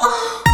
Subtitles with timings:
[0.00, 0.40] 啊